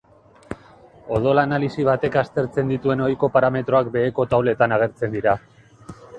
Odol-analisi 1.17 1.85
batek 1.89 2.17
aztertzen 2.21 2.73
dituen 2.75 3.05
ohiko 3.09 3.31
parametroak 3.37 3.93
beheko 3.99 4.27
tauletan 4.35 4.77
agertzen 4.81 5.17
dira. 5.21 5.39